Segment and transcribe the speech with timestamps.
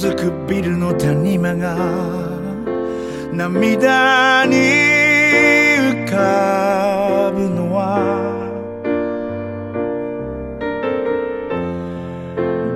[0.00, 1.76] に色づくビルの谷間が
[3.32, 4.56] 涙に
[5.76, 8.00] 浮かぶのは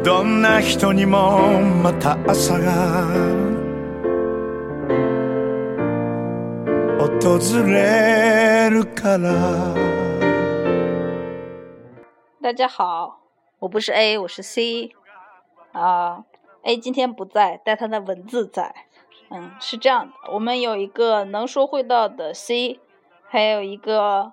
[0.04, 3.06] どんな人にもまた朝が
[6.98, 9.74] 訪れるから
[12.42, 13.16] 大家好，
[13.58, 14.92] 我不是 A，我是 C。
[15.72, 16.22] 啊
[16.64, 18.74] ，A 今天不在，但他的文字在。
[19.30, 22.78] 嗯，是这样的，我们有一个能说会道的 C，
[23.26, 24.32] 还有一个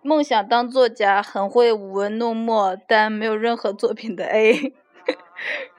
[0.00, 4.72] 梦想当作家、很会舞文弄墨但没有任何作品的 A。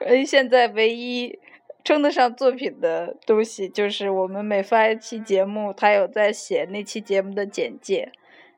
[0.00, 1.38] A 现在唯一
[1.82, 8.12] 称得上作品的东西，就是我们每发一期节目，他有在写那期节目的简介。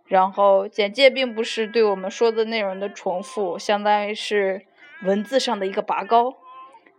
[0.07, 4.67] 然后简介并不是对我们说的内容的重复，相当于是
[5.05, 6.35] 文字上的一个拔高。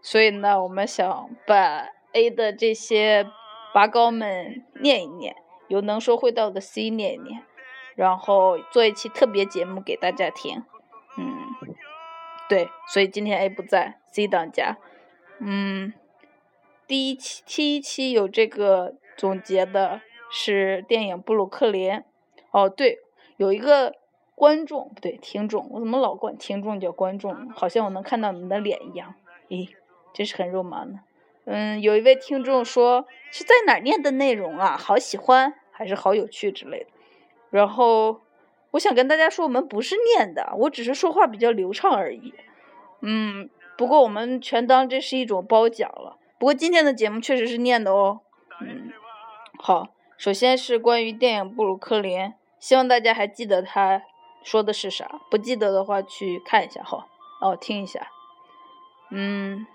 [0.03, 3.25] 所以呢，我们想把 A 的这些
[3.73, 5.35] 拔高们念一念，
[5.67, 7.41] 有能说会道的 C 念一念，
[7.95, 10.63] 然后做一期特别节目给大家听。
[11.17, 11.47] 嗯，
[12.47, 14.77] 对，所以今天 A 不在，C 当家。
[15.39, 15.93] 嗯，
[16.85, 21.91] 第一期第一期有这个总结的是电影《布鲁克林》。
[22.51, 22.99] 哦，对。
[23.37, 23.95] 有一个
[24.35, 27.49] 观众不对，听众，我怎么老管听众叫观众？
[27.49, 29.15] 好像我能看到你们的脸一样，
[29.49, 29.67] 咦，
[30.13, 30.99] 真是很肉麻呢。
[31.45, 34.77] 嗯，有一位听众说是在哪念的内容啊？
[34.77, 36.87] 好喜欢，还是好有趣之类的。
[37.49, 38.21] 然后
[38.71, 42.33] 我想跟大家说，我们不是念的，我只是说话比较流畅而已。
[43.01, 46.17] 嗯，不过我们全当这是一种褒奖了。
[46.39, 48.21] 不过今天的节目确实是念的哦。
[48.61, 48.91] 嗯，
[49.59, 52.19] 好，首先是关于电影《布鲁克林》。
[52.59, 54.01] 希望大家还记得他
[54.41, 57.07] 说的是啥，不记得的话去看一下哈，
[57.41, 58.07] 哦，听一下。
[59.11, 59.67] 嗯，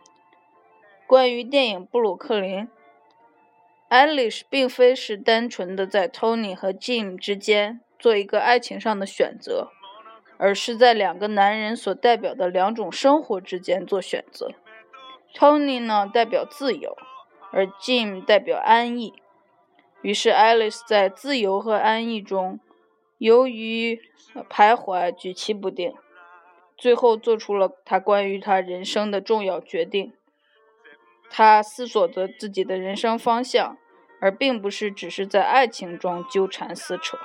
[1.09, 2.67] 关于电影《布鲁克林》
[3.89, 9.71] ，Alice 并非是单纯的在 Tony 和 Jim 之间做一个爱情上的选择，
[10.37, 14.51] 而是在两个男人所代表的两种生活之间做选择。
[15.35, 16.95] Tony 呢代表自由，
[17.53, 19.15] 而 Jim 代表安逸。
[20.03, 22.61] 于是 Alice 在自由和安逸中。
[23.17, 23.99] 由于
[24.51, 25.95] 徘徊、举棋不定，
[26.77, 30.13] 最后做出了他关于他人生的重要决定。
[31.31, 33.77] 他思索着自己的人生方向，
[34.21, 37.19] 而并不是只是在爱情中纠缠撕扯。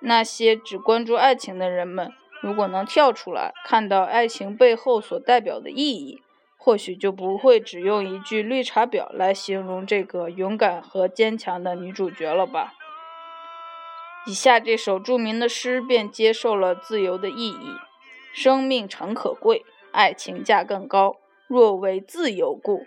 [0.00, 6.20] 那些只关注爱情的人们，如果能跳出来，看到爱情背后所代表的意义，
[6.56, 12.74] 或许就不会只用一句绿茶婊来形容这个勇敢和坚强的女主角了吧。
[14.26, 17.76] 以下这首著名的诗便接受了自由的意义：
[18.32, 21.16] 生命诚可贵，爱情价更高。
[21.48, 22.86] 若为自由故，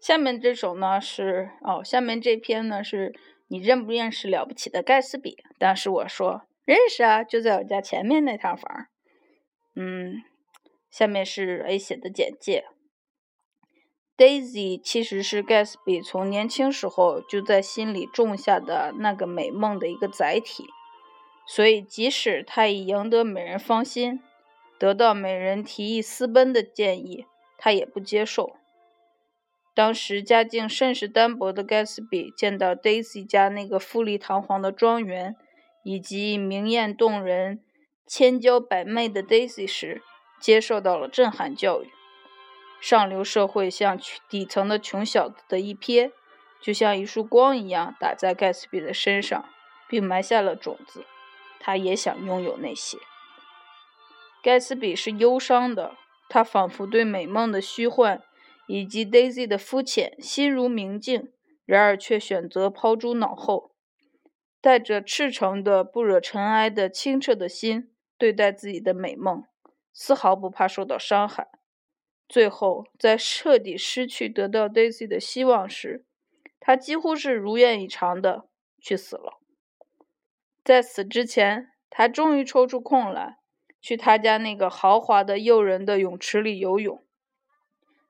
[0.00, 3.14] 下面这首呢是哦，下面这篇呢是
[3.48, 5.36] 你认不认识了不起的盖茨比？
[5.58, 8.86] 当时我说认识啊，就在我家前面那套房。
[9.76, 10.22] 嗯，
[10.90, 12.64] 下面是 A 写的简介。
[14.16, 20.64] Daisy 其实是盖茨比从年轻时候就在心里种下的那个美梦的一个载体，
[21.50, 24.20] 所以即使他已赢得美人芳心，
[24.78, 27.24] 得到美人提议私奔的建议，
[27.56, 28.54] 他也不接受。
[29.74, 35.36] 当时家境甚是单薄的盖茨比见到 Daisy 家那个富丽堂皇的庄园，
[35.82, 37.64] 以及明艳动人、
[38.06, 40.02] 千娇百媚的 Daisy 时，
[40.38, 41.88] 接受到了震撼教育。
[42.80, 43.98] 上流社会向
[44.28, 46.12] 底层的穷小子的一瞥，
[46.60, 49.48] 就像一束光一样打在盖茨比的身上，
[49.88, 51.04] 并埋下了种子。
[51.58, 52.98] 他也想拥有那些。
[54.42, 55.96] 盖茨比是忧伤的，
[56.28, 58.22] 他仿佛对美梦的虚幻
[58.66, 61.32] 以及 Daisy 的肤浅心如明镜，
[61.64, 63.72] 然而却选择抛诸脑后，
[64.60, 69.44] 带着赤诚的、不惹尘埃的清澈的心对待自己的美梦，
[69.92, 71.48] 丝毫不怕受到伤害。
[72.28, 76.04] 最后，在彻底失去得到 Daisy 的希望时，
[76.60, 78.48] 他几乎是如愿以偿的
[78.80, 79.40] 去死了。
[80.68, 83.38] 在死之前，他终于抽出空来，
[83.80, 87.02] 去他家那个豪华的、诱人的泳池里游泳。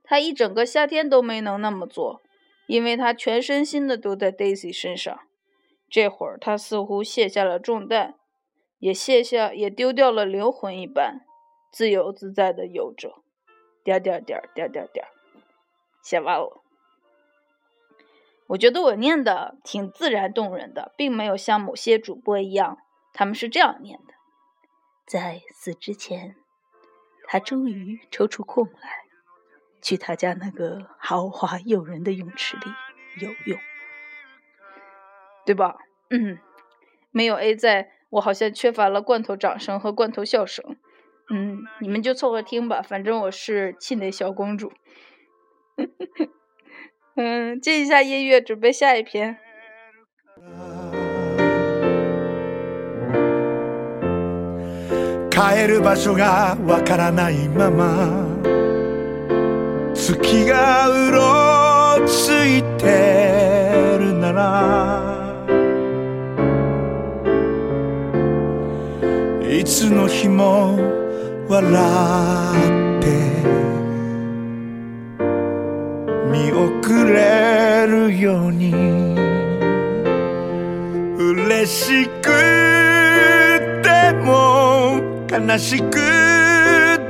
[0.03, 2.21] 他一整个夏天都没能那么做，
[2.67, 5.21] 因为他全身心的都在 Daisy 身上。
[5.89, 8.17] 这会儿，他似乎卸下了重担，
[8.81, 11.21] 也卸下，也丢掉了灵魂一般，
[11.71, 13.23] 自由自在的游着。
[13.85, 15.07] 点点点点点点，
[16.03, 16.61] 写完了。
[18.49, 22.79] 我觉得我念的挺自然动人的，并没有像某些主播一样。
[23.13, 24.15] 他们是这样念的：
[25.07, 26.37] 在死之前，
[27.27, 29.05] 他终于抽出空来，
[29.83, 32.63] 去他家那个豪华诱人的泳池里
[33.21, 33.59] 游泳，
[35.45, 35.77] 对吧？
[36.11, 36.39] 嗯，
[37.11, 40.77] 没有 A 在，我好像缺乏了罐头掌声和罐头笑声。
[41.31, 44.73] 嗯，你们就凑合听吧，反正我是气馁小公主。
[47.21, 49.37] 嗯，接一下音乐，准备下一篇。
[55.29, 58.25] 帰る場所がわからないまま
[59.95, 65.03] 月がうろついてるなら
[69.49, 70.79] いつの日も
[71.49, 73.09] 笑って
[76.31, 76.53] 見
[76.89, 78.73] 送れるように。
[81.19, 82.31] 嬉しく
[83.83, 84.99] ても
[85.31, 85.93] 悲しく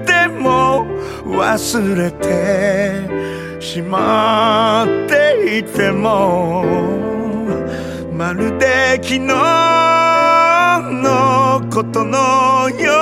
[0.04, 0.84] ても
[1.26, 6.64] 忘れてしまっていても
[8.12, 9.19] まるで昨日
[11.04, 12.92] のことのよ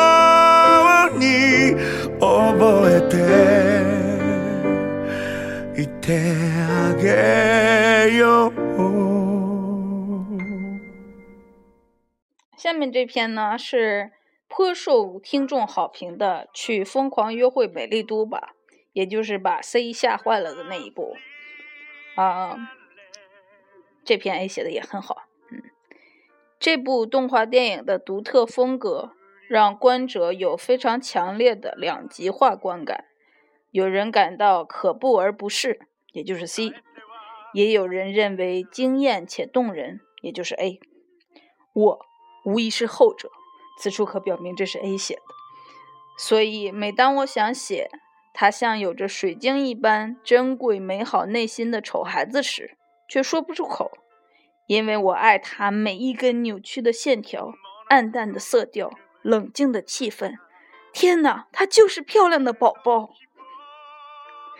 [1.15, 1.75] うに
[2.21, 3.56] 覚えて
[6.06, 6.34] て
[6.68, 8.52] あげよう
[12.58, 14.12] 下面这篇呢是
[14.48, 18.54] 颇受听众好评的《去疯狂约会美丽都》吧，
[18.94, 21.16] 也就是把 C 吓坏了的那一部
[22.16, 22.58] 啊。
[24.04, 25.62] 这篇 A 写的也很好，嗯，
[26.60, 29.12] 这部动画电影的独特风格
[29.48, 33.06] 让观者有非常强烈的两极化观感，
[33.70, 35.82] 有人感到可怖而不适，
[36.17, 36.73] 也就是 C；
[37.53, 40.81] 也有人认为惊艳且动人，也就是 A。
[41.75, 42.07] 我
[42.47, 43.31] 无疑是后者。
[43.79, 45.21] 此处可表明这是 A 写的，
[46.17, 47.91] 所以每当我想写
[48.33, 53.93] 他像有着水晶一般珍贵美好内心的丑孩子时，却说不出口，
[54.67, 57.53] 因为我爱他每一根扭曲的线条、
[57.91, 58.91] 暗淡的色调、
[59.21, 60.37] 冷静的气氛。
[60.95, 63.11] 天哪，他就是漂亮的宝宝！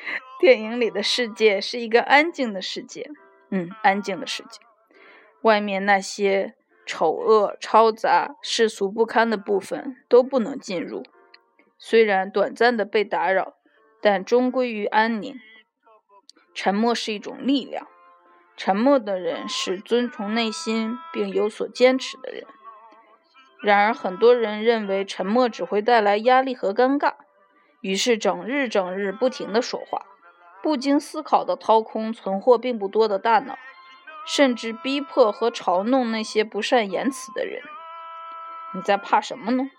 [0.41, 3.11] 电影里的世界是一个安静的世界，
[3.51, 4.61] 嗯，安静的世界，
[5.43, 6.55] 外面那些。
[6.89, 11.03] 丑恶、嘈杂、世俗不堪的部分都不能进入，
[11.77, 13.57] 虽然短暂的被打扰，
[14.01, 15.35] 但终归于安宁。
[16.55, 17.89] 沉默是一种力量，
[18.57, 22.47] 沉默的人是遵从内心并有所坚持的人。
[23.61, 27.15] 然而，很多人认为沉默只会带来压力和尴尬，
[27.81, 30.07] 于是整日整日不停地说话，
[30.63, 33.59] 不经思考地掏空存货并不多的大脑。
[34.29, 37.63] 甚至逼迫和嘲弄那些不善言辞的人。
[38.75, 39.71] 你在怕什么呢？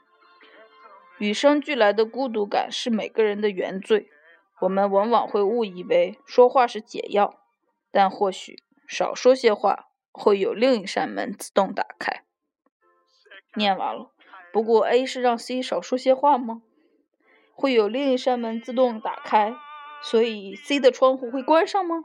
[1.18, 4.10] 与生俱来的孤独感是每个人的原罪。
[4.62, 7.42] 我们往往会误以为说话是解药，
[7.92, 12.24] 但或许少说些话会有另一扇门自动打开。
[13.56, 14.14] 念完了。
[14.54, 16.62] 不过 A 是让 C 少说些话吗？
[17.57, 19.55] 会有另一扇门自动打开，
[20.03, 22.05] 所以 C 的窗户会关上吗？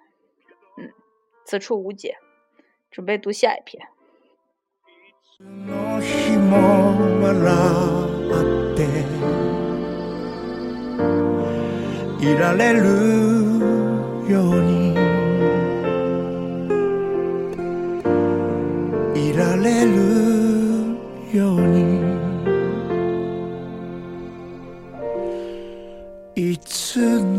[0.78, 0.92] 嗯，
[1.46, 2.18] 此处无解。
[2.90, 3.88] 准备读下一篇。
[12.20, 12.80] いられる
[21.32, 21.71] ように
[27.01, 27.32] い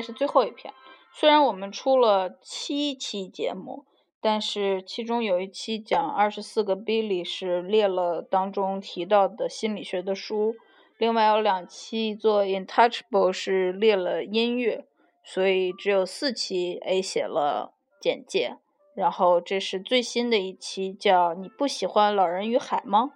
[0.00, 0.72] 该是最后一篇。
[1.12, 3.84] 虽然我们出了七期节目，
[4.18, 10.54] 但是其中有一期讲二十四个 Billy 是列了当中提到的心理学的书，
[10.96, 14.86] 另外有两期做 Intouchable 是列了音乐，
[15.22, 18.56] 所以只有四期 A 写了简介。
[18.94, 23.12] 然后这是最新的一期，叫“你不喜欢老人与海吗？”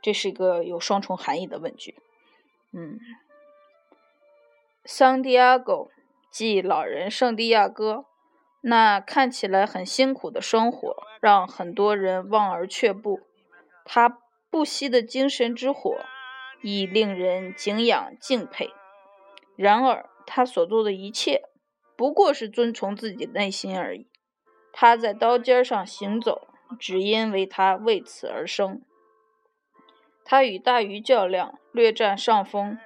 [0.00, 1.94] 这是一个有双重含义的问句。
[2.72, 2.98] 嗯
[4.88, 5.90] ，San Diego，
[6.30, 8.06] 即老人圣地亚哥，
[8.62, 13.20] 那看起来很辛苦的生活，让很多人望而却步。
[13.84, 14.18] 他
[14.50, 15.98] 不息的精神之火，
[16.62, 18.70] 亦令人敬仰敬佩。
[19.56, 21.42] 然而，他所做的一切，
[21.94, 24.08] 不过是遵从自己内心而已。
[24.72, 28.80] 他在刀尖上行走，只因为他为此而生。
[30.24, 32.78] 他与大鱼较量，略占上风，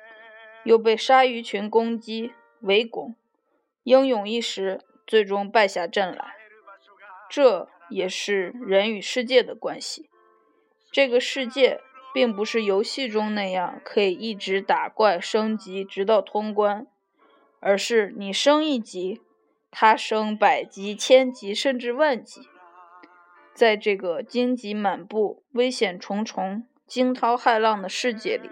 [0.64, 3.14] 又被鲨鱼群攻击围攻，
[3.82, 6.34] 英勇一时，最终败下阵来。
[7.28, 10.08] 这也是人与世界的关系。
[10.90, 11.80] 这个世界
[12.12, 16.86] 并不是游戏中那样可以一直打怪升级直到通关，
[17.60, 19.22] 而是你升一级。
[19.74, 22.42] 他升百级、千级，甚至万级，
[23.54, 28.50] 在这个荆棘满布、危险重重、惊涛骇浪的世界里，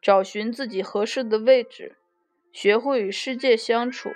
[0.00, 1.96] 找寻自己合适的位置，
[2.52, 4.12] 学会与世界相处，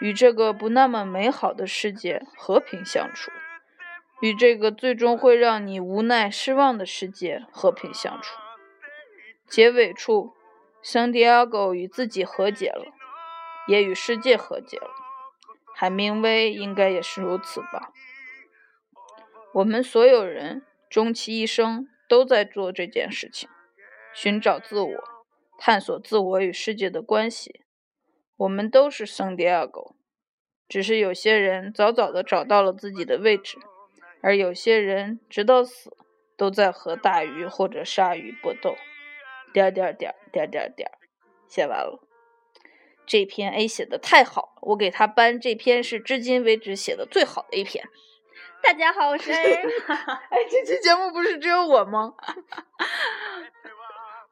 [0.00, 3.30] 与这个不那么美好的世界和平相处，
[4.20, 8.38] 与这个最终会让你无奈失望的世界和平相处。
[9.46, 10.32] 结尾处，
[10.80, 12.94] 圣地亚哥与自己和解了，
[13.68, 14.90] 也与世界和解了。
[15.74, 17.92] 海明威应该也是如此吧。
[19.52, 23.48] 我们所有人终其一生都在做这件事情，
[24.14, 25.04] 寻找自我，
[25.58, 27.64] 探索自我与世界的关系。
[28.36, 29.94] 我们都是圣地亚哥，
[30.68, 33.58] 只是有些人早早的找到了自己的位置，
[34.20, 35.96] 而有些人直到死
[36.36, 38.76] 都在和大鱼或者鲨鱼搏斗。
[39.52, 40.90] 点点点点点点，
[41.46, 42.00] 写完了。
[43.04, 47.84] 这篇 A 写的太好了，我给他颁这篇是至今为止写的最好的一篇。
[48.62, 49.54] 大家好，我是 A。
[49.54, 52.14] 哎，这期节目不是只有我吗？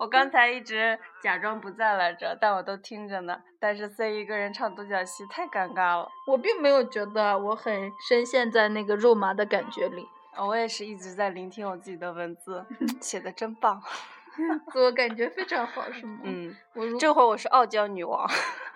[0.00, 3.38] 我刚才一直假装不在来着，但我都听着呢。
[3.58, 6.08] 但是 C 一个人唱独角戏太尴尬了。
[6.26, 10.08] 我并没有觉得我很深陷在那个肉麻的感觉里。
[10.38, 12.64] 我也是一直在聆听我自己的文字，
[12.98, 13.78] 写的真棒。
[14.72, 16.20] 自我感觉非常好，是吗？
[16.24, 18.26] 嗯，我这会儿我是傲娇女王。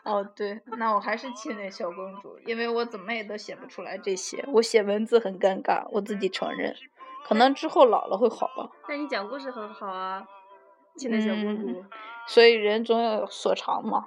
[0.02, 6.76] 哦，对，那我还是亲那小公主，因为我怎么也都写不出来这些，我写文字很尴尬，我自己承认。
[7.26, 8.68] 可能之后老了会好吧。
[8.86, 10.22] 但你讲故事很好啊，
[10.96, 11.84] 亲那小公主。
[12.26, 14.06] 所以人总有所长嘛。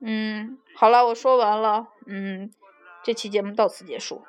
[0.00, 1.88] 嗯，好了，我说完了。
[2.06, 2.50] 嗯，
[3.02, 4.22] 这期节目到此结束。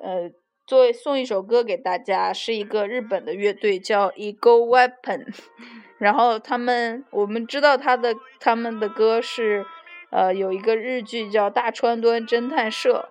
[0.00, 0.30] 呃。
[0.66, 5.34] 作为送一首歌给大家，是一个日本的乐队叫 Ego Weapon，
[5.96, 9.64] 然后他们我们知道他的他们的歌是，
[10.10, 13.08] 呃，有一个日剧叫《大川端侦探社》，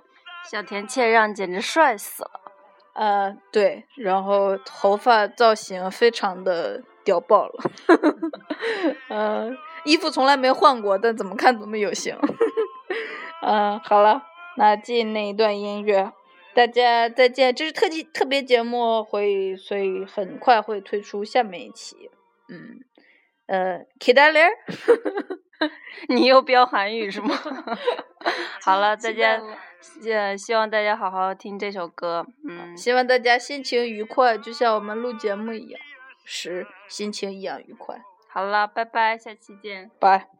[0.51, 2.41] 小田切让简直帅死了，
[2.93, 7.53] 呃，对，然后头发造型非常的屌爆了，
[9.07, 12.13] 嗯，衣服从来没换过，但怎么看怎么有型，
[13.41, 14.23] 嗯， 好了，
[14.57, 16.11] 那进那一段音乐。
[16.53, 22.09] 大家再见，这是特辑特别节目，会所以很快会推出下面一期。
[22.49, 22.81] 嗯，
[23.45, 24.49] 呃 k l e
[26.09, 27.33] 你又飙韩语是吗？
[28.65, 29.39] 好了，大家，
[30.11, 32.25] 呃，希望大家好好听这首歌。
[32.49, 35.79] 嗯，希望大家心情愉快，就像我们录节目一样，
[36.29, 38.03] 是心情一样愉快。
[38.27, 39.89] 好了，拜拜，下期见。
[39.97, 40.36] 拜。